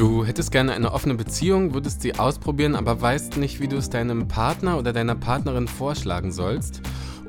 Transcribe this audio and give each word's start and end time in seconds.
Du 0.00 0.24
hättest 0.24 0.50
gerne 0.50 0.72
eine 0.72 0.94
offene 0.94 1.14
Beziehung, 1.14 1.74
würdest 1.74 2.00
sie 2.00 2.18
ausprobieren, 2.18 2.74
aber 2.74 3.02
weißt 3.02 3.36
nicht, 3.36 3.60
wie 3.60 3.68
du 3.68 3.76
es 3.76 3.90
deinem 3.90 4.28
Partner 4.28 4.78
oder 4.78 4.94
deiner 4.94 5.14
Partnerin 5.14 5.68
vorschlagen 5.68 6.32
sollst. 6.32 6.80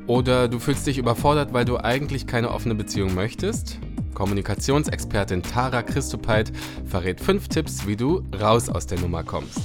Oder 0.08 0.48
du 0.48 0.58
fühlst 0.58 0.88
dich 0.88 0.98
überfordert, 0.98 1.52
weil 1.52 1.66
du 1.66 1.78
eigentlich 1.78 2.28
keine 2.28 2.50
offene 2.50 2.74
Beziehung 2.74 3.14
möchtest. 3.14 3.78
Kommunikationsexpertin 4.14 5.44
Tara 5.44 5.84
Christopeit 5.84 6.54
verrät 6.86 7.20
fünf 7.20 7.50
Tipps, 7.50 7.88
wie 7.88 7.98
du 7.98 8.24
raus 8.40 8.70
aus 8.70 8.88
der 8.88 9.02
Nummer 9.02 9.26
kommst. 9.26 9.60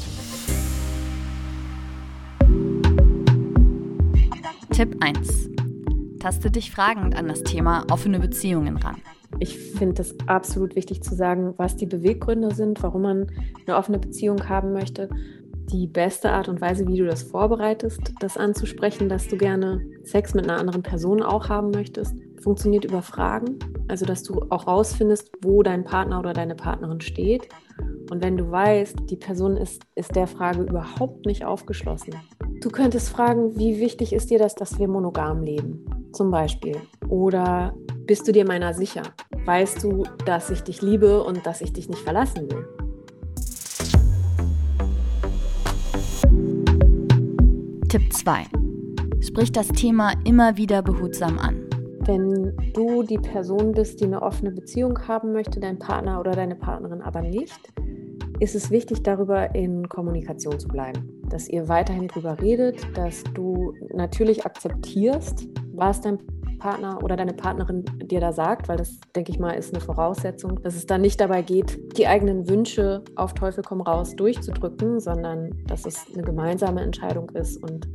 Tipp 4.73 4.97
1. 4.99 5.51
Taste 6.19 6.51
dich 6.51 6.73
fragend 6.73 7.15
an 7.15 7.29
das 7.29 7.45
Thema 7.45 7.85
offene 7.89 8.19
Beziehungen 8.19 8.77
ran. 8.79 8.97
Ich 9.39 9.59
finde 9.59 10.03
es 10.03 10.15
absolut 10.27 10.77
wichtig 10.77 11.03
zu 11.03 11.15
sagen, 11.15 11.55
was 11.57 11.77
die 11.77 11.87
Beweggründe 11.87 12.55
sind, 12.55 12.83
warum 12.83 13.03
man 13.03 13.27
eine 13.67 13.77
offene 13.77 13.99
Beziehung 13.99 14.49
haben 14.49 14.73
möchte. 14.73 15.09
Die 15.73 15.87
beste 15.89 16.31
Art 16.31 16.49
und 16.49 16.61
Weise, 16.61 16.87
wie 16.87 16.97
du 16.97 17.07
das 17.07 17.25
vorbereitest, 17.25 18.15
das 18.21 18.37
anzusprechen, 18.37 19.09
dass 19.09 19.27
du 19.27 19.37
gerne 19.37 19.85
Sex 20.05 20.33
mit 20.33 20.49
einer 20.49 20.61
anderen 20.61 20.83
Person 20.83 21.23
auch 21.23 21.49
haben 21.49 21.71
möchtest, 21.73 22.15
funktioniert 22.41 22.85
über 22.85 23.03
Fragen. 23.03 23.59
Also, 23.89 24.07
dass 24.07 24.23
du 24.23 24.43
auch 24.51 24.69
rausfindest, 24.69 25.33
wo 25.43 25.65
dein 25.65 25.83
Partner 25.83 26.21
oder 26.21 26.33
deine 26.33 26.55
Partnerin 26.55 27.01
steht. 27.01 27.49
Und 28.11 28.23
wenn 28.23 28.37
du 28.37 28.51
weißt, 28.51 29.11
die 29.11 29.17
Person 29.17 29.57
ist, 29.57 29.83
ist 29.97 30.15
der 30.15 30.29
Frage 30.29 30.63
überhaupt 30.63 31.27
nicht 31.27 31.45
aufgeschlossen. 31.45 32.15
Du 32.61 32.71
könntest 32.71 33.09
fragen, 33.09 33.59
wie 33.59 33.81
wichtig 33.81 34.13
ist 34.13 34.31
dir 34.31 34.39
das, 34.39 34.55
dass 34.55 34.79
wir 34.79 34.87
monogam 34.87 35.43
leben? 35.43 35.85
Zum 36.13 36.31
Beispiel. 36.31 36.77
Oder 37.09 37.75
bist 38.07 38.27
du 38.29 38.33
dir 38.33 38.47
meiner 38.47 38.73
sicher? 38.73 39.03
Weißt 39.47 39.85
du, 39.85 40.03
dass 40.25 40.51
ich 40.51 40.65
dich 40.65 40.83
liebe 40.83 41.23
und 41.23 41.47
dass 41.47 41.61
ich 41.61 41.73
dich 41.73 41.89
nicht 41.89 42.01
verlassen 42.01 42.51
will? 42.51 42.67
Tipp 47.89 48.13
2. 48.13 48.43
Sprich 49.21 49.53
das 49.53 49.69
Thema 49.69 50.15
immer 50.25 50.57
wieder 50.57 50.83
behutsam 50.83 51.39
an. 51.39 51.65
Wenn 52.01 52.57
du 52.75 53.05
die 53.05 53.19
Person 53.19 53.71
bist, 53.71 54.01
die 54.01 54.07
eine 54.07 54.21
offene 54.21 54.51
Beziehung 54.51 54.99
haben 55.07 55.33
möchte, 55.33 55.61
dein 55.61 55.79
Partner 55.79 56.19
oder 56.19 56.33
deine 56.33 56.57
Partnerin 56.57 57.01
aber 57.01 57.23
nicht, 57.23 57.73
ist 58.41 58.57
es 58.57 58.73
wichtig, 58.73 59.05
darüber 59.05 59.55
in 59.55 59.89
Kommunikation 59.89 60.59
zu 60.59 60.67
bleiben. 60.67 61.23
Dass 61.31 61.49
ihr 61.49 61.69
weiterhin 61.69 62.09
darüber 62.09 62.41
redet, 62.41 62.85
dass 62.97 63.23
du 63.35 63.75
natürlich 63.95 64.45
akzeptierst, 64.45 65.47
was 65.73 66.01
dein 66.01 66.19
Partner 66.59 67.03
oder 67.03 67.17
deine 67.17 67.33
Partnerin 67.33 67.85
dir 68.03 68.21
da 68.21 68.33
sagt, 68.33 68.69
weil 68.69 68.77
das, 68.77 68.99
denke 69.15 69.33
ich 69.33 69.39
mal, 69.39 69.53
ist 69.53 69.75
eine 69.75 69.83
Voraussetzung, 69.83 70.63
dass 70.63 70.75
es 70.75 70.87
dann 70.87 71.01
nicht 71.01 71.21
dabei 71.21 71.43
geht, 71.43 71.99
die 71.99 72.07
eigenen 72.07 72.49
Wünsche 72.49 73.03
auf 73.17 73.35
Teufel 73.35 73.63
komm 73.65 73.81
raus 73.81 74.15
durchzudrücken, 74.17 75.01
sondern 75.01 75.51
dass 75.67 75.87
es 75.87 76.07
eine 76.13 76.23
gemeinsame 76.23 76.83
Entscheidung 76.83 77.31
ist 77.31 77.63
und 77.63 77.89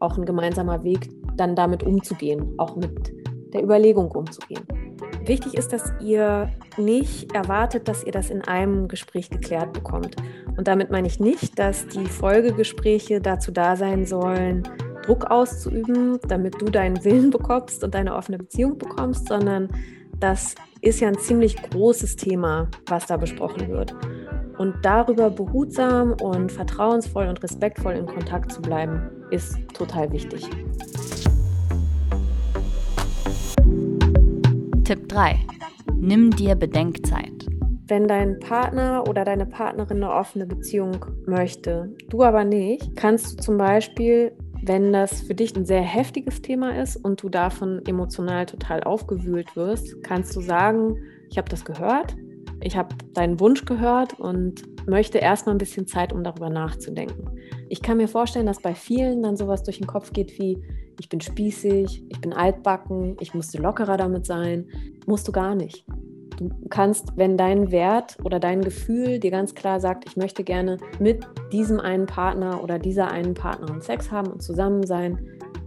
auch 0.00 0.16
ein 0.16 0.24
gemeinsamer 0.24 0.82
Weg, 0.82 1.10
dann 1.36 1.54
damit 1.54 1.82
umzugehen, 1.82 2.54
auch 2.58 2.76
mit 2.76 3.12
der 3.52 3.62
Überlegung 3.62 4.10
umzugehen. 4.10 4.66
Wichtig 5.24 5.54
ist, 5.54 5.72
dass 5.72 5.92
ihr 6.00 6.50
nicht 6.76 7.32
erwartet, 7.34 7.88
dass 7.88 8.04
ihr 8.04 8.12
das 8.12 8.30
in 8.30 8.42
einem 8.42 8.88
Gespräch 8.88 9.28
geklärt 9.28 9.72
bekommt. 9.72 10.16
Und 10.56 10.66
damit 10.66 10.90
meine 10.90 11.06
ich 11.06 11.20
nicht, 11.20 11.58
dass 11.58 11.86
die 11.86 12.06
Folgegespräche 12.06 13.20
dazu 13.20 13.52
da 13.52 13.76
sein 13.76 14.06
sollen, 14.06 14.62
Druck 15.10 15.28
auszuüben, 15.28 16.20
damit 16.28 16.62
du 16.62 16.66
deinen 16.66 17.04
Willen 17.04 17.30
bekommst 17.30 17.82
und 17.82 17.96
deine 17.96 18.14
offene 18.14 18.38
Beziehung 18.38 18.78
bekommst, 18.78 19.26
sondern 19.26 19.68
das 20.20 20.54
ist 20.82 21.00
ja 21.00 21.08
ein 21.08 21.18
ziemlich 21.18 21.56
großes 21.56 22.14
Thema, 22.14 22.68
was 22.86 23.06
da 23.06 23.16
besprochen 23.16 23.66
wird. 23.70 23.92
Und 24.56 24.76
darüber 24.82 25.28
behutsam 25.28 26.12
und 26.12 26.52
vertrauensvoll 26.52 27.26
und 27.26 27.42
respektvoll 27.42 27.94
in 27.94 28.06
Kontakt 28.06 28.52
zu 28.52 28.62
bleiben, 28.62 29.10
ist 29.32 29.58
total 29.74 30.12
wichtig. 30.12 30.48
Tipp 34.84 35.08
3. 35.08 35.34
Nimm 35.96 36.30
dir 36.30 36.54
Bedenkzeit. 36.54 37.46
Wenn 37.88 38.06
dein 38.06 38.38
Partner 38.38 39.02
oder 39.08 39.24
deine 39.24 39.46
Partnerin 39.46 40.04
eine 40.04 40.12
offene 40.12 40.46
Beziehung 40.46 41.04
möchte, 41.26 41.92
du 42.08 42.22
aber 42.22 42.44
nicht, 42.44 42.94
kannst 42.94 43.32
du 43.32 43.42
zum 43.42 43.58
Beispiel 43.58 44.36
wenn 44.62 44.92
das 44.92 45.22
für 45.22 45.34
dich 45.34 45.56
ein 45.56 45.64
sehr 45.64 45.82
heftiges 45.82 46.42
Thema 46.42 46.80
ist 46.80 46.96
und 46.96 47.22
du 47.22 47.28
davon 47.28 47.84
emotional 47.86 48.46
total 48.46 48.82
aufgewühlt 48.82 49.56
wirst, 49.56 50.02
kannst 50.02 50.34
du 50.36 50.40
sagen, 50.40 50.96
ich 51.30 51.38
habe 51.38 51.48
das 51.48 51.64
gehört, 51.64 52.16
ich 52.62 52.76
habe 52.76 52.94
deinen 53.14 53.40
Wunsch 53.40 53.64
gehört 53.64 54.18
und 54.20 54.62
möchte 54.86 55.18
erstmal 55.18 55.54
ein 55.54 55.58
bisschen 55.58 55.86
Zeit, 55.86 56.12
um 56.12 56.22
darüber 56.22 56.50
nachzudenken. 56.50 57.38
Ich 57.68 57.80
kann 57.80 57.96
mir 57.96 58.08
vorstellen, 58.08 58.46
dass 58.46 58.60
bei 58.60 58.74
vielen 58.74 59.22
dann 59.22 59.36
sowas 59.36 59.62
durch 59.62 59.78
den 59.78 59.86
Kopf 59.86 60.12
geht 60.12 60.38
wie, 60.38 60.58
ich 60.98 61.08
bin 61.08 61.20
spießig, 61.20 62.04
ich 62.08 62.20
bin 62.20 62.34
altbacken, 62.34 63.16
ich 63.20 63.32
musste 63.32 63.58
lockerer 63.62 63.96
damit 63.96 64.26
sein. 64.26 64.68
Musst 65.06 65.26
du 65.26 65.32
gar 65.32 65.54
nicht. 65.54 65.86
Du 66.40 66.68
kannst, 66.70 67.18
wenn 67.18 67.36
dein 67.36 67.70
Wert 67.70 68.16
oder 68.24 68.40
dein 68.40 68.62
Gefühl 68.62 69.20
dir 69.20 69.30
ganz 69.30 69.54
klar 69.54 69.78
sagt, 69.78 70.08
ich 70.08 70.16
möchte 70.16 70.42
gerne 70.42 70.78
mit 70.98 71.26
diesem 71.52 71.78
einen 71.78 72.06
Partner 72.06 72.64
oder 72.64 72.78
dieser 72.78 73.10
einen 73.10 73.34
Partnerin 73.34 73.82
Sex 73.82 74.10
haben 74.10 74.28
und 74.28 74.42
zusammen 74.42 74.86
sein, 74.86 75.18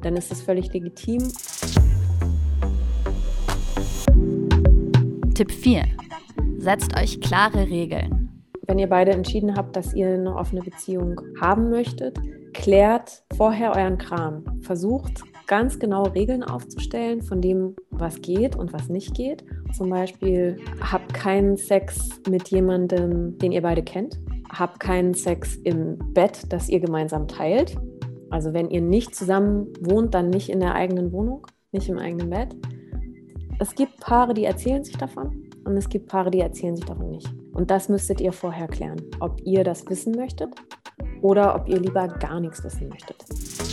dann 0.01 0.15
ist 0.15 0.31
das 0.31 0.41
völlig 0.41 0.73
legitim. 0.73 1.31
Tipp 5.35 5.51
4. 5.51 5.83
Setzt 6.57 6.99
euch 6.99 7.21
klare 7.21 7.69
Regeln. 7.69 8.43
Wenn 8.65 8.79
ihr 8.79 8.87
beide 8.87 9.11
entschieden 9.11 9.55
habt, 9.55 9.75
dass 9.75 9.93
ihr 9.93 10.07
eine 10.07 10.35
offene 10.35 10.61
Beziehung 10.61 11.21
haben 11.39 11.69
möchtet, 11.69 12.17
klärt 12.53 13.23
vorher 13.37 13.75
euren 13.75 13.99
Kram. 13.99 14.43
Versucht 14.61 15.21
ganz 15.53 15.77
genau 15.77 16.05
Regeln 16.05 16.41
aufzustellen 16.41 17.21
von 17.21 17.39
dem, 17.39 17.75
was 17.91 18.23
geht 18.23 18.55
und 18.55 18.73
was 18.73 18.89
nicht 18.89 19.13
geht. 19.13 19.45
Zum 19.77 19.87
Beispiel, 19.87 20.57
habt 20.81 21.13
keinen 21.13 21.57
Sex 21.57 22.09
mit 22.27 22.47
jemandem, 22.47 23.37
den 23.37 23.51
ihr 23.51 23.61
beide 23.61 23.83
kennt. 23.83 24.19
Habt 24.49 24.79
keinen 24.79 25.13
Sex 25.13 25.55
im 25.57 25.99
Bett, 26.11 26.51
das 26.51 26.69
ihr 26.69 26.79
gemeinsam 26.79 27.27
teilt. 27.27 27.77
Also 28.31 28.51
wenn 28.55 28.71
ihr 28.71 28.81
nicht 28.81 29.13
zusammen 29.13 29.67
wohnt, 29.79 30.15
dann 30.15 30.31
nicht 30.31 30.49
in 30.49 30.59
der 30.59 30.73
eigenen 30.73 31.11
Wohnung, 31.11 31.45
nicht 31.71 31.87
im 31.87 31.99
eigenen 31.99 32.31
Bett. 32.31 32.55
Es 33.59 33.75
gibt 33.75 33.99
Paare, 33.99 34.33
die 34.33 34.45
erzählen 34.45 34.83
sich 34.83 34.97
davon 34.97 35.51
und 35.65 35.77
es 35.77 35.87
gibt 35.87 36.07
Paare, 36.07 36.31
die 36.31 36.39
erzählen 36.39 36.75
sich 36.75 36.85
davon 36.85 37.11
nicht. 37.11 37.31
Und 37.53 37.69
das 37.69 37.89
müsstet 37.89 38.21
ihr 38.21 38.33
vorher 38.33 38.67
klären, 38.67 39.03
ob 39.19 39.39
ihr 39.43 39.63
das 39.63 39.87
wissen 39.87 40.15
möchtet 40.15 40.49
oder 41.21 41.53
ob 41.53 41.69
ihr 41.69 41.79
lieber 41.79 42.07
gar 42.07 42.39
nichts 42.39 42.63
wissen 42.63 42.89
möchtet. 42.89 43.72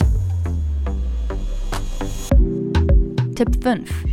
Tipp 3.41 3.65
5. 3.65 4.05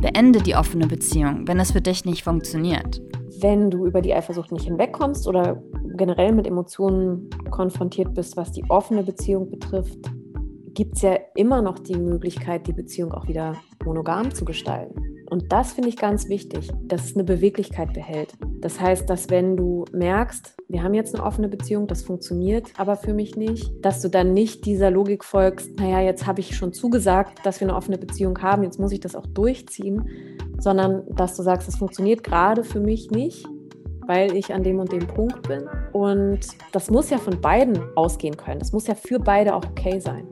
Beende 0.00 0.42
die 0.42 0.56
offene 0.56 0.88
Beziehung, 0.88 1.46
wenn 1.46 1.60
es 1.60 1.70
für 1.70 1.80
dich 1.80 2.04
nicht 2.04 2.24
funktioniert. 2.24 3.00
Wenn 3.38 3.70
du 3.70 3.86
über 3.86 4.02
die 4.02 4.12
Eifersucht 4.12 4.50
nicht 4.50 4.64
hinwegkommst 4.64 5.28
oder 5.28 5.62
generell 5.96 6.32
mit 6.32 6.44
Emotionen 6.44 7.30
konfrontiert 7.52 8.14
bist, 8.14 8.36
was 8.36 8.50
die 8.50 8.64
offene 8.68 9.04
Beziehung 9.04 9.48
betrifft, 9.48 10.00
gibt 10.72 10.96
es 10.96 11.02
ja 11.02 11.16
immer 11.36 11.62
noch 11.62 11.78
die 11.78 11.94
Möglichkeit, 11.94 12.66
die 12.66 12.72
Beziehung 12.72 13.12
auch 13.12 13.28
wieder 13.28 13.54
monogam 13.84 14.34
zu 14.34 14.44
gestalten. 14.44 15.00
Und 15.30 15.52
das 15.52 15.74
finde 15.74 15.90
ich 15.90 15.96
ganz 15.96 16.28
wichtig, 16.28 16.68
dass 16.82 17.04
es 17.04 17.14
eine 17.14 17.22
Beweglichkeit 17.22 17.92
behält. 17.92 18.32
Das 18.58 18.80
heißt, 18.80 19.08
dass 19.08 19.30
wenn 19.30 19.56
du 19.56 19.84
merkst, 19.92 20.56
wir 20.74 20.82
haben 20.82 20.94
jetzt 20.94 21.14
eine 21.14 21.24
offene 21.24 21.48
Beziehung, 21.48 21.86
das 21.86 22.02
funktioniert 22.02 22.72
aber 22.76 22.96
für 22.96 23.14
mich 23.14 23.36
nicht, 23.36 23.72
dass 23.80 24.02
du 24.02 24.08
dann 24.08 24.34
nicht 24.34 24.66
dieser 24.66 24.90
Logik 24.90 25.22
folgst, 25.22 25.78
naja, 25.78 26.00
jetzt 26.00 26.26
habe 26.26 26.40
ich 26.40 26.56
schon 26.56 26.72
zugesagt, 26.72 27.46
dass 27.46 27.60
wir 27.60 27.68
eine 27.68 27.76
offene 27.76 27.96
Beziehung 27.96 28.42
haben, 28.42 28.64
jetzt 28.64 28.80
muss 28.80 28.90
ich 28.90 28.98
das 28.98 29.14
auch 29.14 29.26
durchziehen, 29.26 30.08
sondern 30.58 31.04
dass 31.14 31.36
du 31.36 31.44
sagst, 31.44 31.68
das 31.68 31.76
funktioniert 31.76 32.24
gerade 32.24 32.64
für 32.64 32.80
mich 32.80 33.12
nicht, 33.12 33.46
weil 34.08 34.34
ich 34.34 34.52
an 34.52 34.64
dem 34.64 34.80
und 34.80 34.90
dem 34.90 35.06
Punkt 35.06 35.46
bin. 35.46 35.62
Und 35.92 36.40
das 36.72 36.90
muss 36.90 37.08
ja 37.08 37.18
von 37.18 37.40
beiden 37.40 37.80
ausgehen 37.94 38.36
können. 38.36 38.58
Das 38.58 38.72
muss 38.72 38.88
ja 38.88 38.96
für 38.96 39.20
beide 39.20 39.54
auch 39.54 39.64
okay 39.64 40.00
sein. 40.00 40.26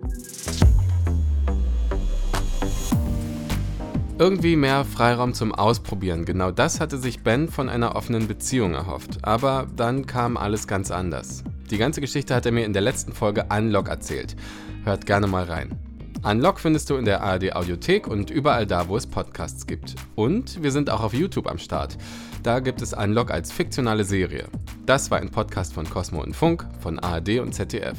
Irgendwie 4.22 4.54
mehr 4.54 4.84
Freiraum 4.84 5.34
zum 5.34 5.52
Ausprobieren. 5.52 6.24
Genau 6.24 6.52
das 6.52 6.78
hatte 6.78 6.96
sich 6.96 7.24
Ben 7.24 7.48
von 7.48 7.68
einer 7.68 7.96
offenen 7.96 8.28
Beziehung 8.28 8.72
erhofft. 8.72 9.18
Aber 9.22 9.66
dann 9.74 10.06
kam 10.06 10.36
alles 10.36 10.68
ganz 10.68 10.92
anders. 10.92 11.42
Die 11.72 11.76
ganze 11.76 12.00
Geschichte 12.00 12.32
hat 12.32 12.46
er 12.46 12.52
mir 12.52 12.64
in 12.64 12.72
der 12.72 12.82
letzten 12.82 13.14
Folge 13.14 13.46
Unlock 13.50 13.88
erzählt. 13.88 14.36
Hört 14.84 15.06
gerne 15.06 15.26
mal 15.26 15.42
rein. 15.42 15.72
Unlock 16.22 16.60
findest 16.60 16.88
du 16.88 16.94
in 16.98 17.04
der 17.04 17.20
ARD 17.20 17.56
Audiothek 17.56 18.06
und 18.06 18.30
überall 18.30 18.64
da, 18.64 18.86
wo 18.86 18.96
es 18.96 19.08
Podcasts 19.08 19.66
gibt. 19.66 19.96
Und 20.14 20.62
wir 20.62 20.70
sind 20.70 20.88
auch 20.88 21.02
auf 21.02 21.14
YouTube 21.14 21.48
am 21.50 21.58
Start. 21.58 21.98
Da 22.44 22.60
gibt 22.60 22.80
es 22.80 22.92
Unlock 22.92 23.32
als 23.32 23.50
fiktionale 23.50 24.04
Serie. 24.04 24.44
Das 24.86 25.10
war 25.10 25.18
ein 25.18 25.30
Podcast 25.30 25.74
von 25.74 25.90
Cosmo 25.90 26.22
und 26.22 26.36
Funk, 26.36 26.64
von 26.78 27.00
ARD 27.00 27.40
und 27.40 27.54
ZDF. 27.54 27.98